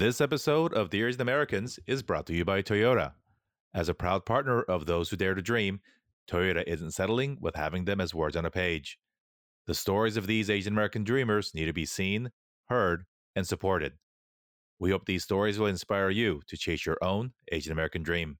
[0.00, 3.12] This episode of Dear Asian Americans is brought to you by Toyota.
[3.74, 5.80] As a proud partner of those who dare to dream,
[6.26, 8.98] Toyota isn't settling with having them as words on a page.
[9.66, 12.30] The stories of these Asian American dreamers need to be seen,
[12.70, 13.04] heard,
[13.36, 13.92] and supported.
[14.78, 18.38] We hope these stories will inspire you to chase your own Asian American dream.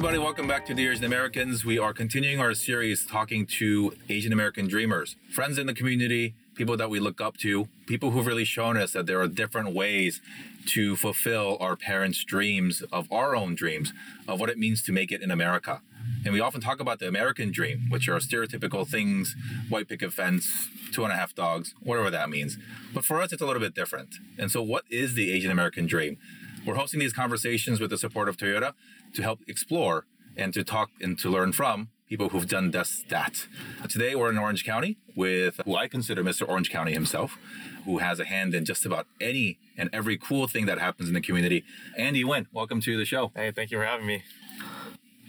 [0.00, 0.18] Everybody.
[0.18, 1.62] Welcome back to Dear Asian Americans.
[1.62, 6.74] We are continuing our series talking to Asian American dreamers, friends in the community, people
[6.78, 10.22] that we look up to, people who've really shown us that there are different ways
[10.68, 13.92] to fulfill our parents' dreams of our own dreams
[14.26, 15.82] of what it means to make it in America.
[16.24, 19.36] And we often talk about the American dream, which are stereotypical things
[19.68, 22.56] white picket fence, two and a half dogs, whatever that means.
[22.94, 24.14] But for us, it's a little bit different.
[24.38, 26.16] And so, what is the Asian American dream?
[26.66, 28.74] We're hosting these conversations with the support of Toyota
[29.14, 30.04] to help explore
[30.36, 33.46] and to talk and to learn from people who've done just that.
[33.88, 36.46] Today, we're in Orange County with who I consider Mr.
[36.46, 37.38] Orange County himself,
[37.86, 41.14] who has a hand in just about any and every cool thing that happens in
[41.14, 41.64] the community.
[41.96, 43.32] Andy Nguyen, welcome to the show.
[43.34, 44.22] Hey, thank you for having me.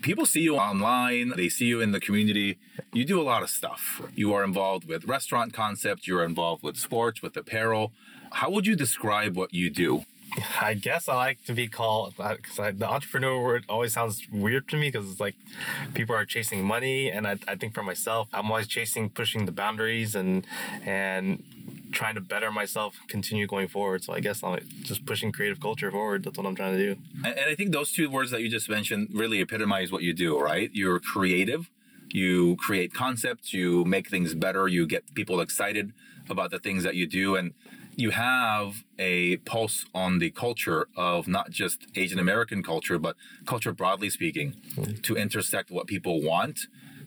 [0.02, 2.58] People see you online, they see you in the community.
[2.92, 4.02] You do a lot of stuff.
[4.16, 7.94] You are involved with restaurant concepts, you're involved with sports, with apparel.
[8.32, 10.04] How would you describe what you do?
[10.62, 14.68] I guess I like to be called uh, because the entrepreneur word always sounds weird
[14.70, 15.36] to me because it's like
[15.94, 19.52] people are chasing money, and I, I think for myself, I'm always chasing, pushing the
[19.52, 20.46] boundaries, and
[20.86, 21.44] and
[21.92, 24.04] trying to better myself, continue going forward.
[24.04, 26.24] So I guess I'm just pushing creative culture forward.
[26.24, 27.02] That's what I'm trying to do.
[27.26, 30.14] And, and I think those two words that you just mentioned really epitomize what you
[30.14, 30.70] do, right?
[30.74, 31.70] You're creative,
[32.10, 35.92] you create concepts, you make things better, you get people excited
[36.30, 37.54] about the things that you do, and
[37.96, 43.16] you have a pulse on the culture of not just Asian American culture, but
[43.46, 44.56] culture broadly speaking,
[45.04, 46.62] to intersect what people want,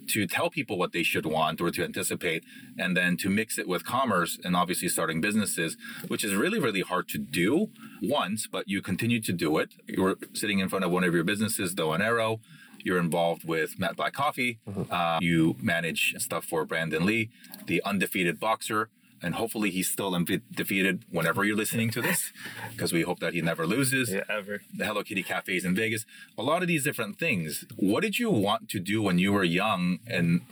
[0.09, 2.44] to tell people what they should want or to anticipate,
[2.78, 5.77] and then to mix it with commerce and obviously starting businesses,
[6.09, 7.71] which is really, really hard to do
[8.03, 9.71] once, but you continue to do it.
[9.87, 12.41] You're sitting in front of one of your businesses, Dough and Arrow.
[12.84, 14.59] You're involved with Matt Black Coffee.
[14.91, 17.31] Uh, you manage stuff for Brandon Lee,
[17.67, 18.91] the undefeated boxer
[19.25, 22.31] and hopefully he's still undefeated whenever you're listening to this,
[22.71, 24.12] because we hope that he never loses.
[24.12, 24.61] Yeah, ever.
[24.77, 26.05] The Hello Kitty cafes in Vegas,
[26.37, 27.65] a lot of these different things.
[27.77, 30.43] What did you want to do when you were young, and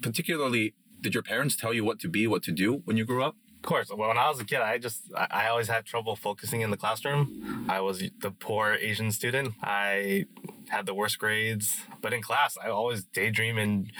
[0.00, 3.24] particularly, did your parents tell you what to be, what to do when you grew
[3.24, 3.34] up?
[3.56, 3.90] Of course.
[3.90, 6.78] Well, when I was a kid, I just I always had trouble focusing in the
[6.78, 7.66] classroom.
[7.68, 9.54] I was the poor Asian student.
[9.62, 10.26] I
[10.68, 13.92] had the worst grades, but in class, I always daydream and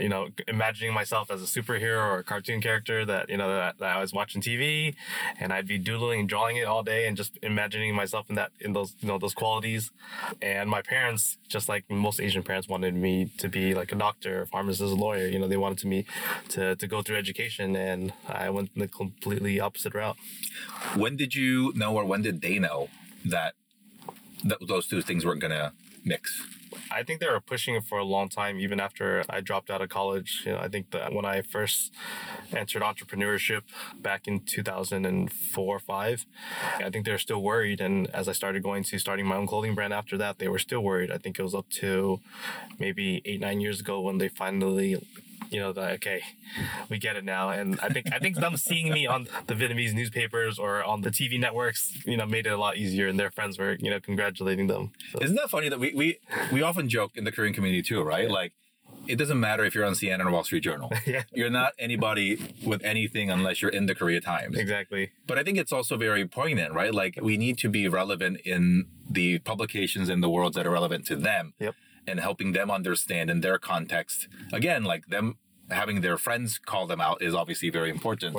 [0.00, 3.78] you know, imagining myself as a superhero or a cartoon character that, you know, that,
[3.78, 4.94] that I was watching TV
[5.38, 8.52] and I'd be doodling and drawing it all day and just imagining myself in that,
[8.60, 9.90] in those, you know, those qualities.
[10.42, 14.42] And my parents, just like most Asian parents wanted me to be like a doctor,
[14.42, 16.06] a pharmacist, a lawyer, you know, they wanted me
[16.50, 20.16] to, to go through education and I went the completely opposite route.
[20.94, 22.88] When did you know or when did they know
[23.24, 23.54] that,
[24.44, 25.72] that those two things weren't going to
[26.04, 26.42] mix?
[26.90, 29.80] I think they were pushing it for a long time, even after I dropped out
[29.80, 30.42] of college.
[30.46, 31.92] You know, I think that when I first
[32.54, 33.62] entered entrepreneurship
[34.00, 36.26] back in 2004 or 5,
[36.78, 37.80] I think they were still worried.
[37.80, 40.58] And as I started going to starting my own clothing brand after that, they were
[40.58, 41.10] still worried.
[41.10, 42.20] I think it was up to
[42.78, 45.04] maybe eight, nine years ago when they finally
[45.50, 46.22] you know, the, okay,
[46.88, 47.50] we get it now.
[47.50, 51.10] And I think I think them seeing me on the Vietnamese newspapers or on the
[51.10, 53.08] TV networks, you know, made it a lot easier.
[53.08, 54.92] And their friends were, you know, congratulating them.
[55.12, 55.20] So.
[55.22, 56.18] Isn't that funny that we we
[56.52, 58.30] we often joke in the Korean community too, right?
[58.30, 58.52] Like.
[59.06, 60.90] It doesn't matter if you're on CNN or Wall Street Journal.
[61.06, 61.24] yeah.
[61.32, 64.56] You're not anybody with anything unless you're in the Korea Times.
[64.56, 65.10] Exactly.
[65.26, 66.94] But I think it's also very poignant, right?
[66.94, 71.06] Like we need to be relevant in the publications in the world that are relevant
[71.08, 71.52] to them.
[71.58, 71.74] Yep
[72.06, 74.28] and helping them understand in their context.
[74.52, 75.36] Again, like them
[75.70, 78.36] having their friends call them out is obviously very important.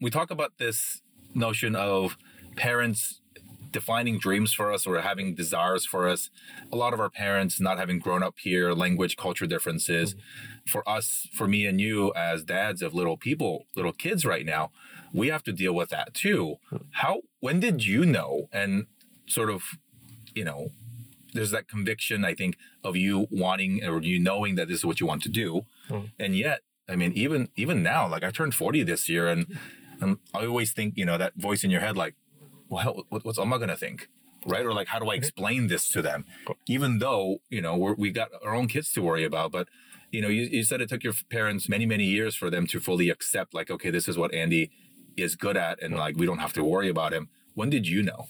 [0.00, 1.00] We talk about this
[1.34, 2.16] notion of
[2.56, 3.20] parents
[3.70, 6.30] defining dreams for us or having desires for us.
[6.72, 10.14] A lot of our parents not having grown up here, language, culture differences.
[10.14, 10.20] Mm-hmm.
[10.66, 14.70] For us, for me and you as dads of little people, little kids right now,
[15.12, 16.56] we have to deal with that too.
[16.72, 16.84] Mm-hmm.
[16.92, 18.86] How when did you know and
[19.26, 19.62] sort of,
[20.34, 20.70] you know,
[21.32, 25.00] there's that conviction I think of you wanting or you knowing that this is what
[25.00, 26.10] you want to do, mm.
[26.18, 29.46] and yet I mean even even now like I turned forty this year and
[30.00, 32.14] and I always think you know that voice in your head like,
[32.68, 34.08] well what, what's Amma gonna think,
[34.46, 34.64] right?
[34.64, 36.24] Or like how do I explain this to them,
[36.66, 39.68] even though you know we're, we got our own kids to worry about, but
[40.10, 42.80] you know, you, you said it took your parents many, many years for them to
[42.80, 44.70] fully accept, like, okay, this is what Andy
[45.16, 47.28] is good at, and like we don't have to worry about him.
[47.54, 48.26] When did you know?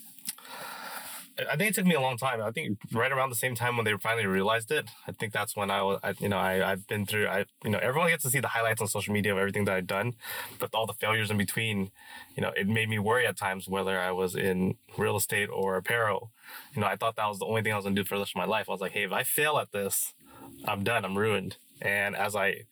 [1.50, 2.42] I think it took me a long time.
[2.42, 4.88] I think right around the same time when they finally realized it.
[5.06, 7.28] I think that's when I was, I, you know, I I've been through.
[7.28, 9.74] I you know everyone gets to see the highlights on social media of everything that
[9.74, 10.14] I've done,
[10.58, 11.90] but all the failures in between,
[12.34, 15.76] you know, it made me worry at times whether I was in real estate or
[15.76, 16.32] apparel.
[16.74, 18.22] You know, I thought that was the only thing I was gonna do for the
[18.22, 18.68] rest of my life.
[18.68, 20.14] I was like, hey, if I fail at this,
[20.64, 21.04] I'm done.
[21.04, 21.56] I'm ruined.
[21.80, 22.64] And as I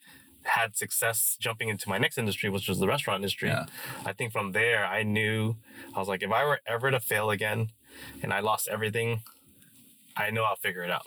[0.43, 3.49] had success jumping into my next industry, which was the restaurant industry.
[3.49, 3.67] Yeah.
[4.05, 5.57] I think from there, I knew
[5.95, 7.71] I was like, if I were ever to fail again
[8.23, 9.23] and I lost everything,
[10.17, 11.07] I know I'll figure it out.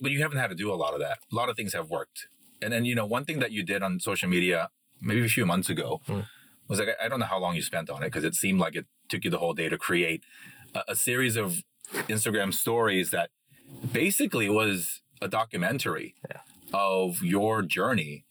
[0.00, 1.18] But you haven't had to do a lot of that.
[1.32, 2.28] A lot of things have worked.
[2.60, 4.68] And then, you know, one thing that you did on social media
[5.00, 6.20] maybe a few months ago Hmm.
[6.68, 8.74] was like, I don't know how long you spent on it because it seemed like
[8.76, 10.22] it took you the whole day to create
[10.74, 11.62] a, a series of
[12.08, 13.30] Instagram stories that
[13.92, 16.40] basically was a documentary Yeah.
[16.72, 18.24] of your journey.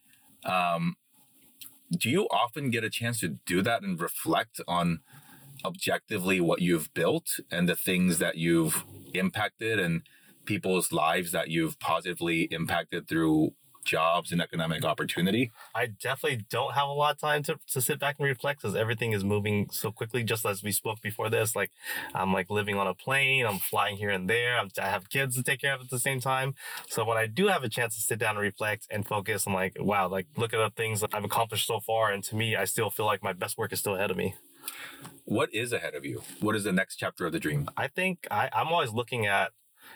[0.44, 0.96] Um,
[1.92, 5.00] do you often get a chance to do that and reflect on
[5.66, 8.84] objectively what you've built and the things that you've
[9.14, 10.04] impacted and
[10.46, 13.52] people's lives that you've positively impacted through
[13.86, 15.52] jobs and economic opportunity?
[15.74, 18.76] I definitely don't have a lot of time to, to sit back and reflect because
[18.76, 20.24] everything is moving so quickly.
[20.24, 21.72] Just as we spoke before this, like
[22.14, 24.58] I'm like living on a plane, I'm flying here and there.
[24.58, 26.56] I'm, I have kids to take care of at the same time.
[26.90, 29.54] So when I do have a chance to sit down and reflect and focus, I'm
[29.54, 32.12] like, wow, like look at the things that I've accomplished so far.
[32.12, 34.36] And to me, I still feel like my best work is still ahead of me.
[35.26, 36.24] What is ahead of you?
[36.40, 37.70] What is the next chapter of the dream?
[37.76, 39.52] I think I, I'm always looking at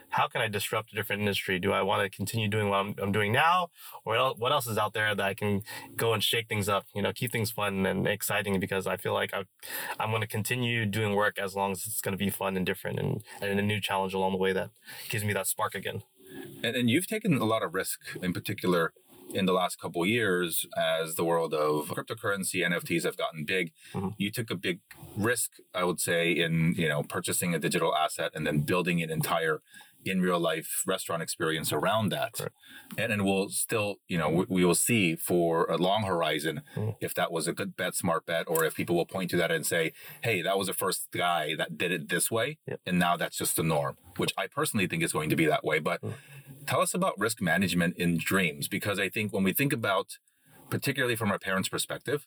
[0.09, 1.59] how can I disrupt a different industry?
[1.59, 3.69] Do I want to continue doing what I'm, I'm doing now,
[4.05, 5.61] or what else is out there that I can
[5.95, 6.85] go and shake things up?
[6.93, 9.43] You know, keep things fun and exciting because I feel like I,
[9.99, 12.65] I'm going to continue doing work as long as it's going to be fun and
[12.65, 14.69] different and, and a new challenge along the way that
[15.09, 16.03] gives me that spark again.
[16.63, 18.93] And, and you've taken a lot of risk in particular
[19.33, 23.71] in the last couple of years as the world of cryptocurrency NFTs have gotten big.
[23.93, 24.15] Mhm.
[24.17, 24.79] You took a big
[25.15, 29.09] risk, I would say, in you know purchasing a digital asset and then building an
[29.09, 29.61] entire
[30.05, 32.31] in real life restaurant experience around that.
[32.31, 32.55] Correct.
[32.97, 36.95] And and we'll still, you know, we, we will see for a long horizon Mhm.
[37.01, 39.51] if that was a good bet, smart bet, or if people will point to that
[39.51, 39.91] and say,
[40.23, 42.57] hey, that was the first guy that did it this way.
[42.65, 42.79] Yep.
[42.85, 45.65] And now that's just the norm, which I personally think is going to be that
[45.65, 45.79] way.
[45.79, 46.13] But Mhm.
[46.65, 50.17] Tell us about risk management in dreams, because I think when we think about,
[50.69, 52.25] particularly from our parents' perspective,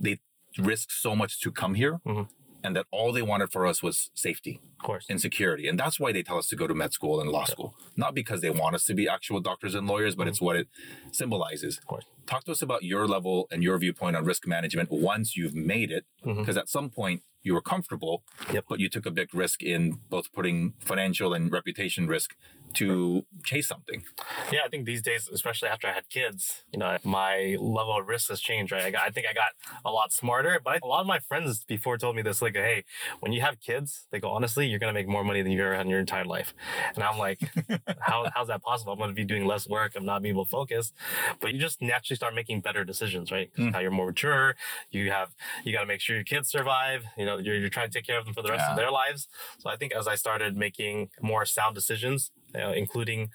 [0.00, 0.20] they
[0.58, 2.00] risk so much to come here.
[2.06, 2.28] Mhm.
[2.64, 5.06] And that all they wanted for us was safety Of course.
[5.10, 5.66] and security.
[5.66, 7.74] And that's why they tell us to go to med school and law school.
[7.96, 10.68] Not because they want us to be actual doctors and lawyers, but it's what it
[11.10, 11.78] symbolizes.
[11.78, 12.04] Of course.
[12.26, 15.90] Talk to us about your level and your viewpoint on risk management once you've made
[15.90, 16.04] it.
[16.24, 18.22] Because at some point you were comfortable,
[18.52, 18.66] Yep.
[18.68, 22.36] but you took a big risk in both putting financial and reputation risk
[22.74, 24.02] to chase something.
[24.50, 28.08] Yeah, I think these days, especially after I had kids, you know, my level of
[28.08, 28.82] risk has changed, right?
[28.84, 29.52] I, got, I think I got
[29.84, 32.84] a lot smarter, but a lot of my friends before told me this, like, hey,
[33.20, 35.60] when you have kids, they go, honestly, you're going to make more money than you've
[35.60, 36.54] ever had in your entire life.
[36.94, 37.40] And I'm like,
[38.00, 38.92] how, how's that possible?
[38.92, 39.92] I'm going to be doing less work.
[39.96, 40.92] I'm not being able to focus.
[41.40, 43.50] But you just naturally start making better decisions, right?
[43.58, 43.72] Mm.
[43.72, 44.56] Now you're more mature.
[44.90, 45.34] You have,
[45.64, 47.04] you got to make sure your kids survive.
[47.16, 48.70] You know, you're, you're trying to take care of them for the rest Yeah.
[48.72, 49.28] of their lives.
[49.58, 53.30] So I think as I started making more sound decisions, uh, including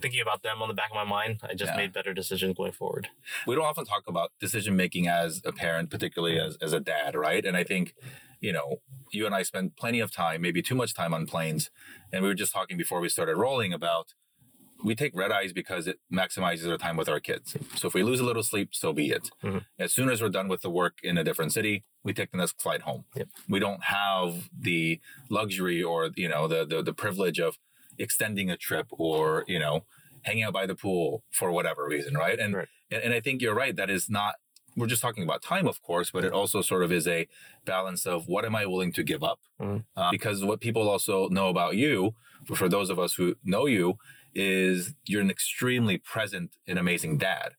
[0.00, 1.76] thinking about them on the back of my mind, I just Yeah.
[1.76, 3.08] made better decisions going forward.
[3.46, 7.14] we don't often talk about decision making as a parent, particularly as, as a dad,
[7.14, 7.44] right?
[7.44, 7.94] And I think,
[8.40, 8.80] you know,
[9.12, 11.70] you and I spend plenty of time, maybe too much time on planes.
[12.12, 14.14] And we were just talking before we started rolling about
[14.84, 17.56] we take red eyes because it maximizes our time with our kids.
[17.76, 19.30] So if we lose a little sleep, so be it.
[19.42, 19.64] Mhm.
[19.78, 22.36] As soon as we're done with the work in a different city, we take the
[22.36, 23.06] next flight home.
[23.14, 23.28] Yep.
[23.48, 25.00] We don't have the
[25.30, 27.58] luxury or, you know, the, the, the privilege of
[27.98, 29.84] extending a trip or, you know,
[30.22, 32.38] hanging out by the pool for whatever reason, right?
[32.38, 32.68] And Right.
[32.90, 33.74] and, and I think you're right.
[33.76, 34.34] That is not,
[34.76, 37.26] we're just talking about time, of course, but it also sort of is a
[37.64, 39.40] balance of what am I willing to give up?
[39.60, 39.84] Mhm.
[39.96, 42.14] Uh, because what people also know about you,
[42.54, 43.98] for those of us who know you,
[44.34, 47.54] is you're an extremely present and amazing dad.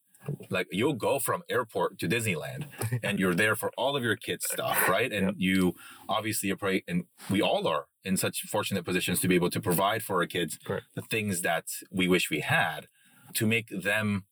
[0.49, 2.65] Like you'll go from airport to Disneyland
[3.03, 5.11] and you're there for all of your kids' stuff, right?
[5.11, 5.35] And Yep.
[5.37, 5.75] you
[6.07, 10.03] obviously are, and we all are in such fortunate positions to be able to provide
[10.03, 10.85] for our kids Correct.
[10.95, 12.87] the things that we wish we had
[13.33, 14.23] to make them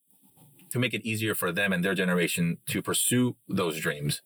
[0.70, 4.22] to make it easier for them and their generation to pursue those dreams.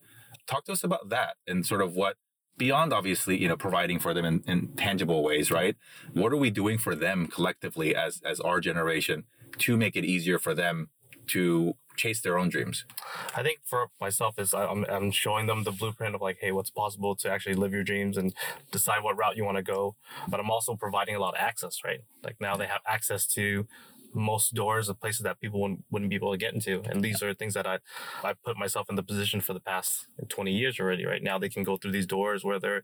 [0.46, 2.16] Talk to us about that and sort of what
[2.56, 5.76] beyond obviously, you know, providing for them in, in tangible ways, right?
[6.12, 9.24] What are we doing for them collectively as as our generation
[9.58, 10.88] to make it easier for them
[11.30, 12.84] to chase their own dreams?
[13.36, 16.70] I think for myself is I'm, I'm showing them the blueprint of like, hey, what's
[16.70, 18.34] possible to actually live your dreams and
[18.70, 19.96] decide what route you want to go.
[20.28, 22.00] But I'm also providing a lot of access, right?
[22.22, 23.66] Like now they have access to
[24.12, 26.82] most doors of places that people wouldn't, wouldn't be able to get into.
[26.82, 27.78] And these are things that I,
[28.22, 31.04] I put myself in the position for the past 20 years already.
[31.06, 32.82] Right now, they can go through these doors, whether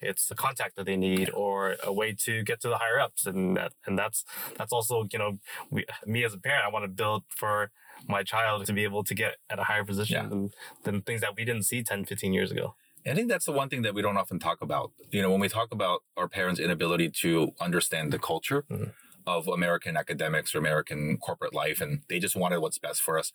[0.00, 3.26] it's the contact that they need or a way to get to the higher ups.
[3.26, 4.24] And that, and that's,
[4.56, 5.38] that's also, you know,
[5.70, 7.70] we, me as a parent, I want to build for
[8.06, 10.28] my child to be able to get at a higher position Yeah.
[10.28, 10.50] than,
[10.84, 12.74] than things that we didn't see 10, 15 years ago.
[13.06, 14.92] I think that's the one thing that we don't often talk about.
[15.10, 18.92] You know, when we talk about our parents' inability to understand the culture Mhm.
[19.26, 23.32] of American academics or American corporate life, and they just wanted what's best for us.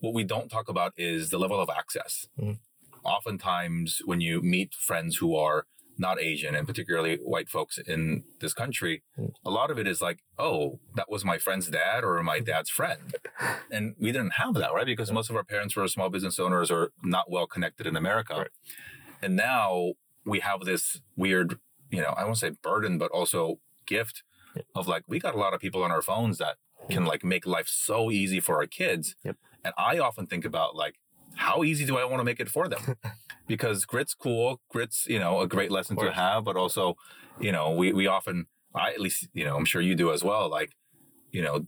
[0.00, 2.26] What we don't talk about is the level of access.
[2.38, 2.58] Mhm.
[3.02, 5.66] Oftentimes, when you meet friends who are
[6.00, 9.32] not Asian and particularly white folks in this country, Mhm.
[9.44, 12.70] a lot of it is like, oh, that was my friend's dad or my dad's
[12.70, 13.14] friend.
[13.70, 14.86] And we didn't have that, right?
[14.86, 18.34] Because most of our parents were small business owners or not well connected in America.
[18.36, 18.48] Right.
[19.22, 19.92] And now
[20.24, 24.22] we have this weird, you know, I won't say burden, but also gift
[24.74, 26.56] of like, we got a lot of people on our phones that
[26.88, 29.14] can like make life so easy for our kids.
[29.24, 29.36] Yep.
[29.64, 30.96] And I often think about like,
[31.36, 32.96] how easy do I want to make it for them?
[33.46, 34.60] because grit's cool.
[34.70, 36.96] Grit's, you know, a great lesson to have, but also,
[37.40, 40.22] you know, we, we often, I at least, you know, I'm sure you do as
[40.22, 40.48] well.
[40.48, 40.72] Like,
[41.32, 41.66] you know,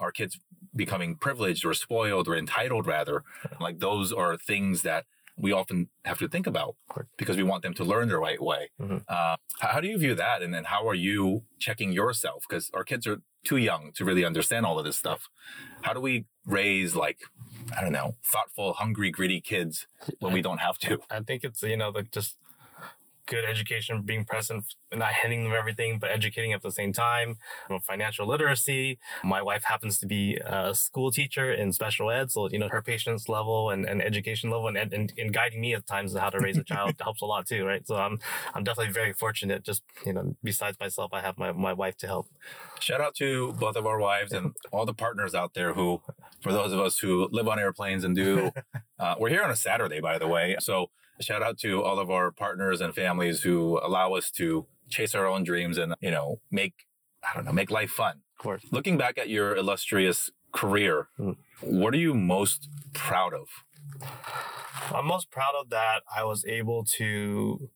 [0.00, 0.38] our kids
[0.74, 3.22] becoming privileged or spoiled or entitled rather,
[3.60, 5.04] like those are things that
[5.36, 6.76] we often have to think about
[7.16, 8.70] because we want them to learn the right way.
[8.80, 9.04] Mhm.
[9.08, 10.42] Uh, how, how do you view that?
[10.42, 12.44] And then how are you checking yourself?
[12.48, 15.28] Because our kids are too young to really understand all of this stuff.
[15.82, 17.18] How do we raise like,
[17.76, 19.86] I don't know, thoughtful, hungry, gritty kids
[20.18, 21.00] when we don't have to?
[21.10, 22.36] I think it's you know like just
[23.26, 27.36] good education, being present, not handing them everything, but educating at the same time.
[27.82, 28.98] Financial literacy.
[29.22, 32.82] My wife happens to be a school teacher in special ed, so you know her
[32.82, 36.30] patience level and, and education level and, and and guiding me at times on how
[36.30, 37.86] to raise a child helps a lot too, right?
[37.86, 38.18] So I'm
[38.54, 39.64] I'm definitely very fortunate.
[39.64, 42.28] Just you know, besides myself, I have my my wife to help.
[42.80, 46.02] Shout out to both of our wives and all the partners out there who,
[46.44, 48.50] for those of us who live on airplanes and do,
[49.00, 50.56] uh, we're here on a Saturday, by the way.
[50.60, 55.14] So shout out to all of our partners and families who allow us to chase
[55.14, 56.74] our own dreams and, you know, make,
[57.28, 58.20] I don't know, make life fun.
[58.38, 58.62] Of course.
[58.70, 61.36] Looking back at your illustrious career, Mm.
[61.62, 63.48] what are you most proud of?
[64.94, 67.70] I'm most proud of that I was able to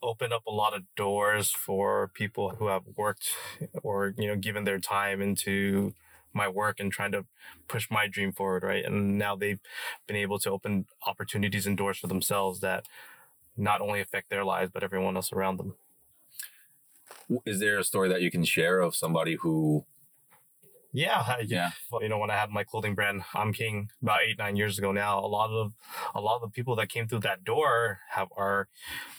[0.00, 3.30] open up a lot of doors for people who have worked
[3.82, 5.92] or you know given their time into
[6.32, 7.24] my work and trying to
[7.68, 8.84] push my dream forward right?
[8.84, 9.60] And now they've
[10.06, 12.86] been able to open opportunities and doors for themselves that
[13.56, 15.74] not only affect their lives but everyone else around them.
[17.44, 19.84] Is there a story that you can share of somebody who,
[20.92, 24.38] yeah I- yeah, you know, when I had my clothing brand, I'm King, about eight
[24.38, 25.72] nine years ago now, a lot of
[26.14, 28.68] a lot of the people that came through that door have are,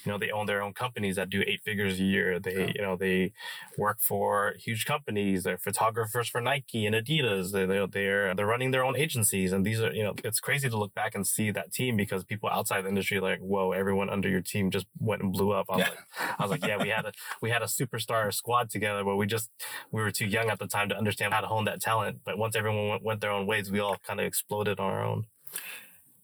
[0.05, 2.39] you know, they own their own companies that do eight figures a year.
[2.39, 2.71] They, Yeah.
[2.75, 3.33] you know, they
[3.77, 5.43] work for huge companies.
[5.43, 7.51] They're photographers for Nike and Adidas.
[7.51, 10.69] They, they they're they're running their own agencies, and these are, you know, it's crazy
[10.69, 13.71] to look back and see that team because people outside the industry are like, whoa,
[13.71, 15.67] everyone under your team just went and blew up.
[15.69, 15.89] I was Yeah.
[15.89, 17.11] like, I was like, yeah, we had a
[17.41, 19.49] we had a superstar squad together, but we just
[19.91, 22.19] we were too young at the time to understand how to hone that talent.
[22.23, 25.03] But once everyone went, went their own ways, we all kind of exploded on our
[25.03, 25.25] own.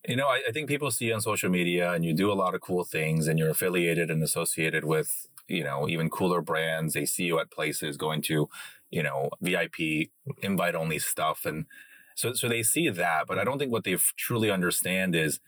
[0.07, 2.33] You know, I, I think people see you on social media and you do a
[2.33, 6.93] lot of cool things and you're affiliated and associated with, you know, even cooler brands.
[6.93, 8.47] They see you at places going to,
[8.91, 10.09] you know, VIP
[10.41, 11.45] invite only stuff.
[11.45, 11.65] And
[12.13, 15.39] so, so they see that, but I don't think what they truly understand is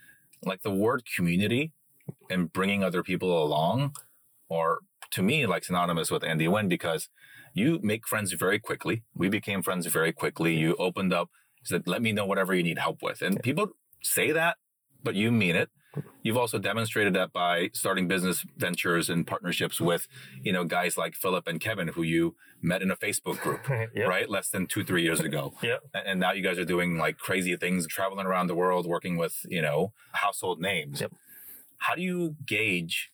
[0.44, 1.72] like the word community
[2.29, 3.96] and bringing other people along
[4.50, 4.79] or
[5.12, 7.10] to me, like synonymous with Andy Nguyen because
[7.59, 9.03] you make friends very quickly.
[9.15, 9.31] We mm-hmm.
[9.31, 10.55] became friends very quickly.
[10.55, 11.29] You opened up,
[11.63, 13.21] said, let me know whatever you need help with.
[13.21, 13.69] And people
[14.03, 14.57] say that,
[15.03, 15.69] but you mean it.
[16.21, 20.07] You've also demonstrated that by starting business ventures and partnerships with,
[20.43, 24.07] you know, guys like Philip and Kevin, who you met in a Facebook group, Yep.
[24.07, 24.29] right?
[24.29, 25.53] Less than two, three years ago.
[25.63, 25.81] Yep.
[26.05, 29.45] And now you guys are doing like crazy things, traveling around the world, working with,
[29.49, 31.01] you know, household names.
[31.01, 31.13] Yep.
[31.79, 33.11] How do you gauge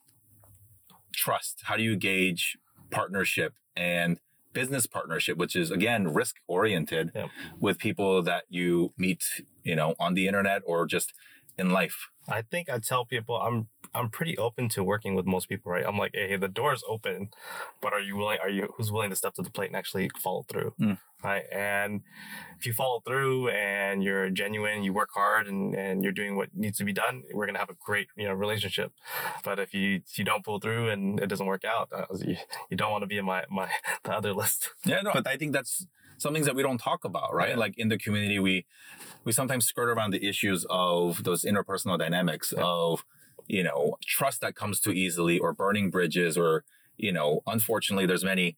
[1.14, 1.62] trust?
[1.64, 2.58] How do you gauge
[2.92, 4.20] partnership and
[4.54, 7.12] business partnership, which is again risk oriented
[7.60, 9.24] with people that you meet,
[9.64, 11.14] you know, on the internet or just
[11.58, 12.08] in life?
[12.28, 15.86] I think I tell people I'm I'm pretty open to working with most people, right?
[15.86, 17.30] I'm like, hey, the door is open,
[17.82, 18.40] but are you willing?
[18.42, 20.98] Are you who's willing to step to the plate and actually follow through, Mm.
[21.24, 21.44] right?
[21.52, 22.02] And
[22.60, 26.50] if you follow through and you're genuine, you work hard, and and you're doing what
[26.56, 28.92] needs to be done, we're gonna have a great you know relationship.
[29.44, 32.38] But if you if you don't pull through and it doesn't work out, uh, you,
[32.70, 33.70] you don't want to be in my my
[34.04, 34.72] the other list.
[34.86, 35.86] Yeah, no, but I think that's
[36.18, 37.50] some things that we don't talk about, right?
[37.50, 37.58] Yeah.
[37.58, 38.66] Like in the community, we
[39.26, 42.64] we sometimes skirt around the issues of those interpersonal dynamics Yeah.
[42.64, 43.04] of
[43.48, 46.64] you know trust that comes too easily or burning bridges or
[46.98, 48.56] you know unfortunately there's many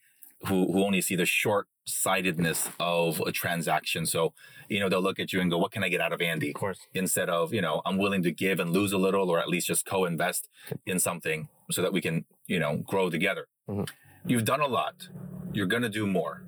[0.47, 4.05] who who only see the short sightedness of a transaction.
[4.07, 4.33] So,
[4.69, 6.49] you know, they'll look at you and go, what can I get out of Andy?
[6.49, 6.79] Of course.
[6.95, 9.67] Instead of, you know, I'm willing to give and lose a little or at least
[9.67, 10.49] just co invest
[10.85, 13.47] in something so that we can, you know, grow together.
[13.69, 13.87] Mhm.
[14.25, 15.09] You've done a lot.
[15.53, 16.43] You're going to do more.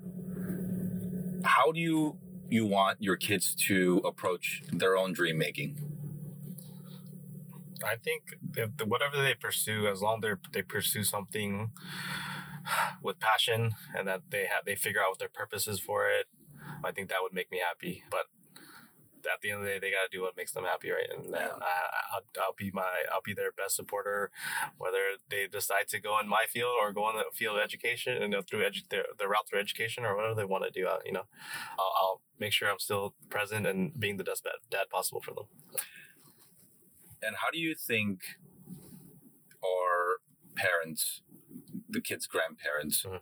[1.44, 2.18] How do you
[2.50, 5.78] you want your kids to approach their own dream making?
[7.86, 11.72] I think if the, whatever they pursue, as long as they they pursue something
[13.02, 16.28] with passion and that they have they figure out what their purpose is for it,
[16.84, 18.04] I think that would make me happy.
[18.10, 18.28] But
[19.26, 21.10] at the end of the day, they got to do what makes them happy, right?
[21.12, 21.50] And I,
[22.14, 24.32] I'll, I'll be my I'll be their best supporter,
[24.78, 28.22] whether they decide to go in my field or go in the field of education
[28.24, 30.88] and through edu- their, their route through education or whatever they want to do.
[30.88, 31.24] uh, You know,
[31.78, 35.46] I'll, I'll make sure I'm still present and being the best dad possible for them.
[37.22, 38.22] And how do you think
[39.64, 40.18] our
[40.56, 41.22] parents,
[41.90, 43.22] the kids' grandparents, Mhm.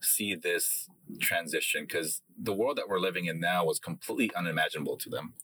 [0.00, 0.88] see this
[1.20, 1.84] transition?
[1.86, 5.34] Because the world that we're living in now was completely unimaginable to them.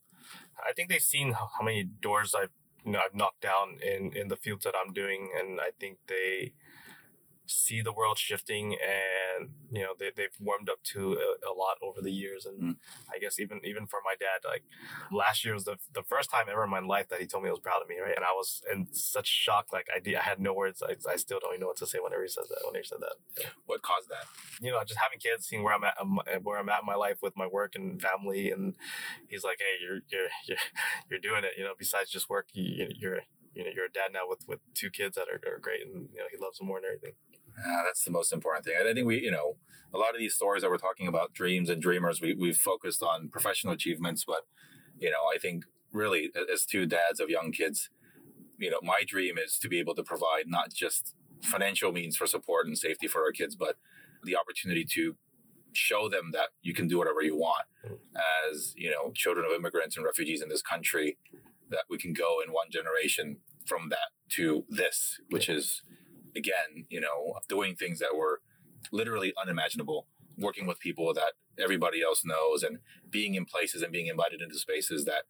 [0.65, 2.53] I think they've seen how how many doors I've
[2.85, 5.99] you know, I've knocked down in in the fields that I'm doing, and I think
[6.09, 6.53] they
[7.47, 11.77] see the world shifting, and you know they they've warmed up to a, a lot
[11.83, 12.77] over the years, and Mm.
[13.13, 14.63] I guess even even for my dad, like
[15.11, 17.49] last year was the the first time ever in my life that he told me
[17.49, 18.15] he was proud of me, right?
[18.17, 20.83] And I was in such shock, like I did, I had no words.
[20.83, 22.59] I, I still don't even know what to say whenever he says that.
[22.65, 24.27] Whenever he said that, What caused that?
[24.61, 26.95] you know, just having kids, seeing where I'm at, um, where I'm at in my
[26.95, 28.75] life with my work and family, and
[29.29, 30.59] he's like, "Hey, you're you're you're,
[31.11, 33.21] you're doing it." You know, besides just work, you, you're
[33.55, 36.09] you know you're a dad now with with two kids that are, are great, and
[36.13, 37.15] you know he loves them more and everything.
[37.59, 38.75] Ah, that's the most important thing.
[38.81, 39.57] I think we, you know,
[39.95, 43.03] a lot of these stories that we're talking about, dreams and dreamers, we, we've focused
[43.03, 44.47] on professional achievements, but,
[44.99, 47.91] you know, I think really as two dads of young kids,
[48.59, 52.27] you know, my dream is to be able to provide not just financial means for
[52.27, 53.77] support and safety for our kids, but
[54.25, 55.17] the opportunity to
[55.73, 57.65] show them that you can do whatever you want
[58.51, 61.19] as, you know, children of immigrants and refugees in this country,
[61.71, 65.83] that we can go in one generation from that to this, which is
[66.37, 68.41] again, you know, doing things that were
[68.91, 70.07] literally unimaginable,
[70.39, 72.79] working with people that everybody else knows and
[73.11, 75.25] being in places and being invited into spaces that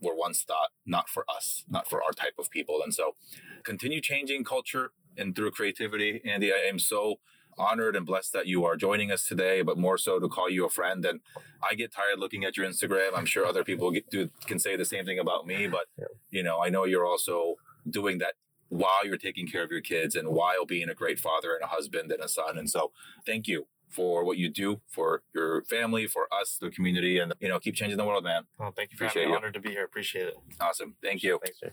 [0.00, 2.80] were once thought not for us, not for our type of people.
[2.82, 3.16] And so
[3.64, 6.20] continue changing culture and through creativity.
[6.24, 7.16] Andy, I am so
[7.58, 10.66] honored and blessed that you are joining us today, but more so to call you
[10.66, 11.04] a friend.
[11.04, 11.20] And
[11.68, 13.10] I get tired looking at your Instagram.
[13.16, 15.86] I'm sure other people get, do, can say the same thing about me, but
[16.30, 17.54] you know, I know you're also
[17.88, 18.34] doing that
[18.68, 21.68] while you're taking care of your kids and while being a great father and a
[21.68, 22.58] husband and a son.
[22.58, 22.92] And so
[23.24, 27.48] thank you for what you do for your family, for us, the community, and you
[27.48, 28.42] know, keep changing the world, man.
[28.58, 29.36] Well, thank you for Appreciate having me.
[29.36, 29.84] Honored to be here.
[29.84, 30.34] Appreciate it.
[30.60, 30.96] Awesome.
[31.02, 31.38] Thank you.
[31.42, 31.70] Thanks, Jay.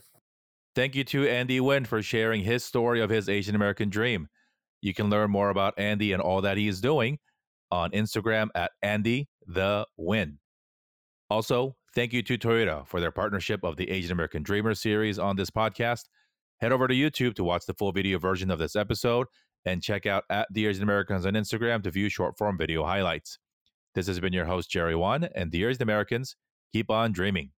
[0.74, 4.28] Thank you to Andy Nguyen for sharing his story of his Asian American dream.
[4.80, 7.18] You can learn more about Andy and all that he is doing
[7.70, 10.38] on Instagram at Andy the Win.
[11.30, 15.36] Also, thank you to Toyota for their partnership of the Asian American Dreamer series on
[15.36, 16.04] this podcast.
[16.60, 19.26] Head over to YouTube to watch the full video version of this episode
[19.64, 23.38] and check out at Dear Asian Americans on Instagram to view short form video highlights.
[23.94, 26.36] This has been your host, Jerry Won, and Dear Asian Americans
[26.72, 27.50] keep on dreaming.